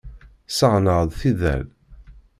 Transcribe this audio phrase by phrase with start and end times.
[0.51, 1.63] Ssaɣen-aɣ-d tidal.